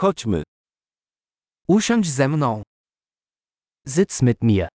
Chodźmy. 0.00 0.42
Usiądź 1.68 2.06
ze 2.10 2.28
mną. 2.28 2.62
Sitz 3.86 4.22
mit 4.22 4.38
mir. 4.42 4.68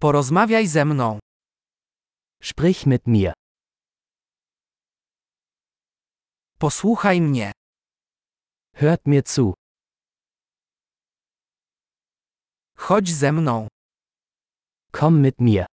Porozmawiaj 0.00 0.66
ze 0.68 0.84
mną. 0.84 1.18
Sprich 2.42 2.86
mit 2.86 3.06
mir. 3.06 3.32
Posłuchaj 6.58 7.20
mnie. 7.20 7.52
Hört 8.74 9.06
mir 9.06 9.22
zu. 9.26 9.54
Chodź 12.76 13.08
ze 13.08 13.32
mną. 13.32 13.68
Komm 14.92 15.22
mit 15.22 15.38
mir. 15.40 15.66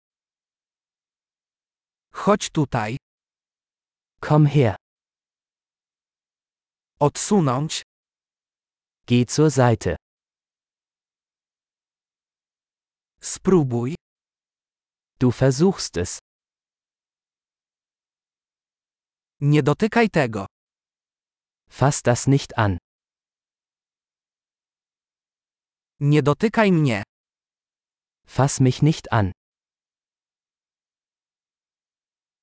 Chodź 2.13 2.51
tutaj. 2.51 2.97
Komm 4.21 4.47
her. 4.47 4.80
Odsunąć. 7.03 7.83
Geh 9.07 9.25
zur 9.31 9.51
Seite. 9.51 9.97
Spróbuj. 13.21 13.95
Du 15.21 15.31
versuchst 15.31 15.97
es. 15.97 16.19
Nie 19.41 19.63
dotykaj 19.63 20.11
tego. 20.11 20.47
Fass 21.71 22.03
das 22.03 22.27
nicht 22.27 22.59
an. 22.59 22.79
Nie 26.01 26.23
dotykaj 26.23 26.73
mnie. 26.73 27.03
Fass 28.27 28.61
mich 28.61 28.83
nicht 28.83 29.13
an. 29.13 29.33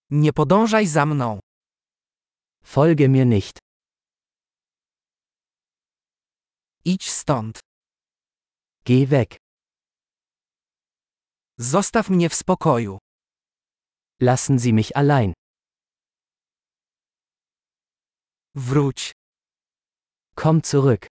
Nie 0.10 0.34
podążaj 0.34 0.88
za 0.88 1.06
mną. 1.06 1.40
Folge 2.64 3.10
mir 3.10 3.28
nicht. 3.28 3.67
Idź 6.94 7.12
stąd. 7.12 7.60
Geh 8.86 9.10
weg. 9.10 9.38
Zostaw 11.58 12.10
mnie 12.10 12.30
w 12.30 12.36
spokoju. 12.36 12.98
Lassen 14.22 14.60
Sie 14.60 14.74
mich 14.74 14.92
allein. 14.96 15.34
Wróć. 18.56 19.12
Komm 20.36 20.62
zurück. 20.62 21.08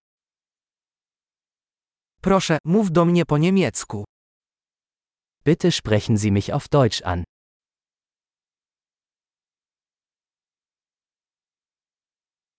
Proszę, 2.21 2.57
mów 2.65 2.91
do 2.91 3.05
mnie 3.05 3.25
po 3.25 3.37
niemiecku. 3.37 4.05
Bitte 5.45 5.71
sprechen 5.71 6.17
Sie 6.17 6.31
mich 6.31 6.49
auf 6.49 6.69
Deutsch 6.69 7.01
an. 7.05 7.23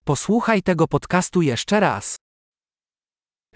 Posłuchaj 0.04 0.62
tego 0.62 0.88
podcastu 0.88 1.42
jeszcze 1.42 1.80
raz. 1.80 2.27